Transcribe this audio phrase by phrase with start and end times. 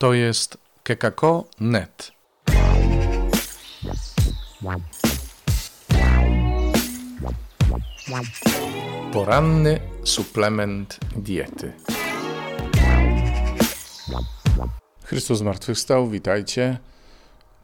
[0.00, 2.12] To jest kekako.net.
[9.12, 11.72] Poranny suplement diety.
[15.04, 16.78] Chrystus zmartwychwstał, witajcie.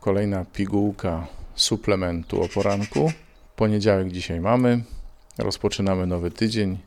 [0.01, 3.13] Kolejna pigułka suplementu o poranku.
[3.57, 4.85] Poniedziałek dzisiaj mamy.
[5.39, 6.79] Rozpoczynamy nowy tydzień.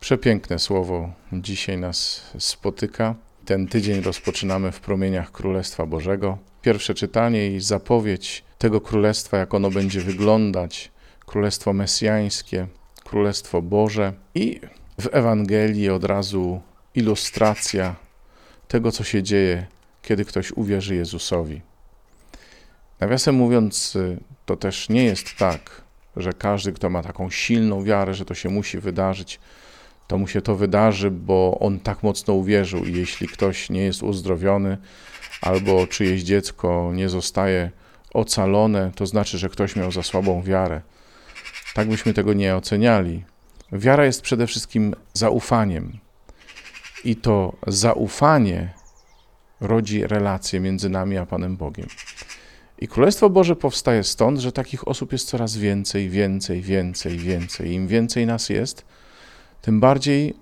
[0.00, 3.14] Przepiękne słowo dzisiaj nas spotyka.
[3.46, 6.38] Ten tydzień rozpoczynamy w promieniach Królestwa Bożego.
[6.62, 10.90] Pierwsze czytanie i zapowiedź tego królestwa, jak ono będzie wyglądać,
[11.26, 12.66] królestwo mesjańskie,
[13.04, 14.12] królestwo Boże.
[14.34, 14.60] I
[15.00, 16.60] w Ewangelii od razu
[16.94, 17.94] ilustracja
[18.68, 19.66] tego, co się dzieje,
[20.02, 21.60] kiedy ktoś uwierzy Jezusowi.
[23.00, 23.98] Nawiasem mówiąc,
[24.46, 25.82] to też nie jest tak,
[26.16, 29.40] że każdy, kto ma taką silną wiarę, że to się musi wydarzyć,
[30.06, 32.84] to mu się to wydarzy, bo on tak mocno uwierzył.
[32.84, 34.78] I jeśli ktoś nie jest uzdrowiony,
[35.40, 37.70] albo czyjeś dziecko nie zostaje
[38.14, 40.80] ocalone, to znaczy, że ktoś miał za słabą wiarę.
[41.74, 43.24] Tak byśmy tego nie oceniali.
[43.72, 45.98] Wiara jest przede wszystkim zaufaniem.
[47.04, 48.74] I to zaufanie
[49.60, 51.86] rodzi relacje między nami a Panem Bogiem.
[52.78, 57.72] I Królestwo Boże powstaje stąd, że takich osób jest coraz więcej, więcej, więcej, więcej.
[57.72, 58.84] Im więcej nas jest,
[59.66, 60.34] tym bardziej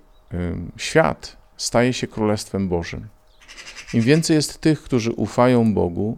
[0.77, 3.07] świat staje się Królestwem Bożym.
[3.93, 6.17] Im więcej jest tych, którzy ufają Bogu,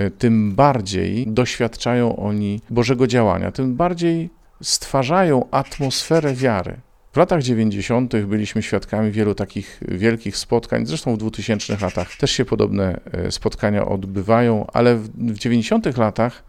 [0.00, 4.30] y, tym bardziej doświadczają oni Bożego działania, tym bardziej
[4.62, 6.76] stwarzają atmosferę wiary.
[7.12, 8.26] W latach 90.
[8.26, 13.86] byliśmy świadkami wielu takich wielkich spotkań, zresztą w 2000 latach też się podobne y, spotkania
[13.86, 15.96] odbywają, ale w 90.
[15.96, 16.44] latach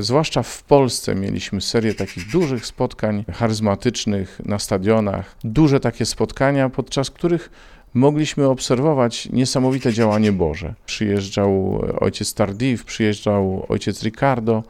[0.00, 7.10] zwłaszcza w Polsce mieliśmy serię takich dużych spotkań charyzmatycznych na stadionach, duże takie spotkania, podczas
[7.10, 7.50] których
[7.94, 10.74] mogliśmy obserwować niesamowite działanie Boże.
[10.86, 14.62] Przyjeżdżał ojciec Tardif, przyjeżdżał ojciec Ricardo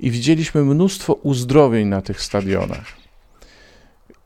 [0.00, 2.84] i widzieliśmy mnóstwo uzdrowień na tych stadionach.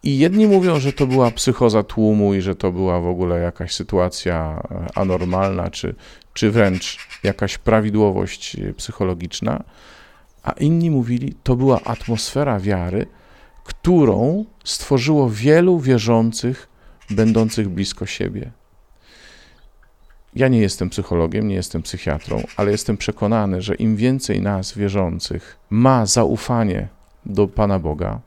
[0.03, 3.75] I jedni mówią, że to była psychoza tłumu i że to była w ogóle jakaś
[3.75, 4.63] sytuacja
[4.95, 5.95] anormalna, czy,
[6.35, 9.65] czy wręcz jakaś prawidłowość psychologiczna
[10.43, 13.07] a inni mówili, to była atmosfera wiary,
[13.65, 16.69] którą stworzyło wielu wierzących,
[17.11, 18.51] będących blisko siebie.
[20.35, 25.59] Ja nie jestem psychologiem, nie jestem psychiatrą, ale jestem przekonany, że im więcej nas, wierzących,
[25.71, 26.89] ma zaufanie
[27.27, 28.21] do Pana Boga,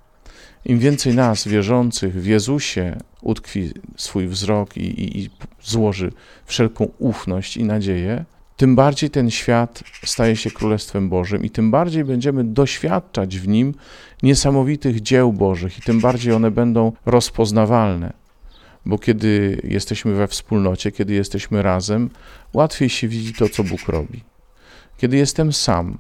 [0.66, 5.30] im więcej nas, wierzących w Jezusie, utkwi swój wzrok i, i, i
[5.62, 6.12] złoży
[6.46, 8.26] wszelką ufność i nadzieję,
[8.62, 13.74] tym bardziej ten świat staje się Królestwem Bożym i tym bardziej będziemy doświadczać w nim
[14.24, 18.14] niesamowitych dzieł Bożych i tym bardziej one będą rozpoznawalne.
[18.86, 22.10] Bo kiedy jesteśmy we wspólnocie, kiedy jesteśmy razem,
[22.54, 24.24] łatwiej się widzi to, co Bóg robi.
[24.98, 25.98] Kiedy jestem sam,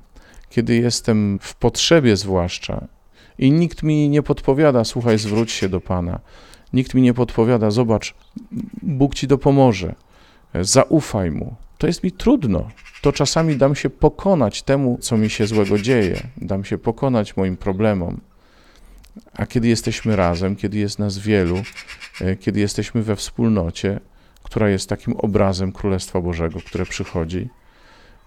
[0.49, 2.87] kiedy jestem w potrzebie zwłaszcza
[3.37, 6.19] i nikt mi nie podpowiada, słuchaj, zwróć się do Pana.
[6.73, 8.15] Nikt mi nie podpowiada, zobacz,
[8.81, 9.95] Bóg ci dopomoże,
[10.53, 12.69] zaufaj Mu to jest mi trudno.
[13.01, 17.57] To czasami dam się pokonać temu, co mi się złego dzieje, dam się pokonać moim
[17.57, 18.21] problemom.
[19.33, 21.63] A kiedy jesteśmy razem, kiedy jest nas wielu,
[22.21, 23.99] e, kiedy jesteśmy we wspólnocie,
[24.43, 27.49] która jest takim obrazem Królestwa Bożego, które przychodzi,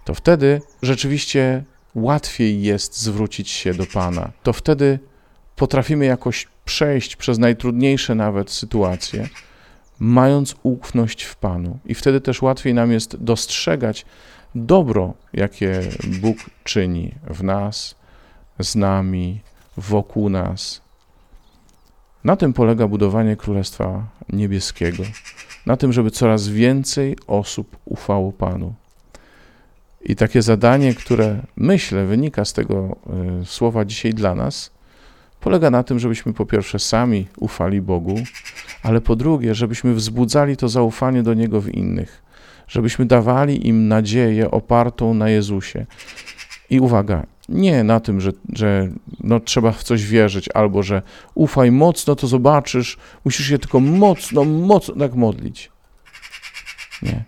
[0.05, 1.65] to wtedy rzeczywiście
[1.95, 4.33] łatwiej jest zwrócić się do Pana.
[4.43, 4.99] To wtedy
[5.57, 9.29] potrafimy jakoś przejść przez najtrudniejsze nawet sytuacje,
[9.99, 11.79] mając ufność w Panu.
[11.87, 14.07] I wtedy też łatwiej nam jest dostrzegać
[14.55, 15.81] dobro, jakie
[16.21, 17.95] Bóg czyni w nas,
[18.61, 19.41] z nami,
[19.77, 20.81] wokół nas.
[22.25, 25.03] Na tym polega budowanie Królestwa Niebieskiego.
[25.67, 28.75] Na tym, żeby coraz więcej osób ufało Panu.
[30.03, 32.97] I takie zadanie, które myślę wynika z tego
[33.43, 34.71] y, słowa dzisiaj dla nas,
[35.45, 38.15] polega na tym, żebyśmy po pierwsze sami ufali Bogu,
[38.83, 42.23] ale po drugie, żebyśmy wzbudzali to zaufanie do Niego w innych,
[42.69, 45.87] żebyśmy dawali im nadzieję opartą na Jezusie.
[46.71, 48.89] I uwaga, nie na tym, że, że
[49.21, 51.03] no, trzeba w coś wierzyć, albo że
[51.35, 55.71] ufaj mocno, to zobaczysz, musisz się tylko mocno, mocno tak modlić.
[57.03, 57.25] Nie.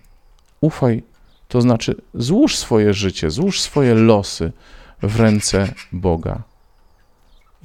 [0.60, 1.02] Ufaj,
[1.48, 4.52] to znaczy złóż swoje życie, złóż swoje losy
[5.02, 6.55] w ręce Boga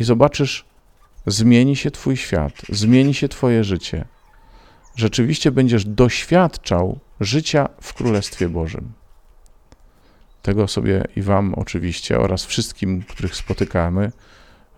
[0.01, 0.65] i zobaczysz,
[1.27, 4.05] zmieni się Twój świat, zmieni się Twoje życie.
[4.95, 8.91] Rzeczywiście będziesz doświadczał życia w Królestwie Bożym.
[10.41, 14.11] Tego sobie i Wam oczywiście oraz wszystkim, których spotykamy,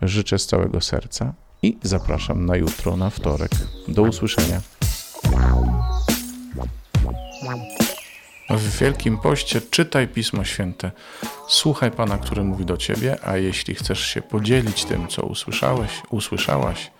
[0.02, 3.52] życzę z całego serca i zapraszam na jutro, na wtorek.
[3.88, 4.62] Do usłyszenia.
[8.50, 10.92] W Wielkim Poście czytaj Pismo Święte,
[11.48, 16.92] słuchaj Pana, który mówi do Ciebie, a jeśli chcesz się podzielić tym, co usłyszałeś, usłyszałaś,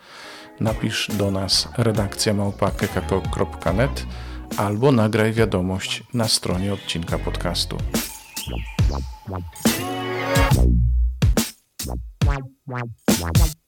[0.60, 4.06] napisz do nas redakcja małpa.kekako.net
[4.58, 7.78] albo nagraj wiadomość na stronie odcinka podcastu.
[12.26, 12.82] Wow, wow,
[13.22, 13.63] wow.